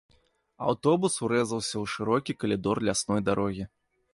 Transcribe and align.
Аўтобус 0.69 1.17
урэзаўся 1.27 1.73
ў 1.73 1.85
шырокі 1.97 2.37
калідор 2.45 2.85
лясной 2.89 3.21
дарогі. 3.29 3.63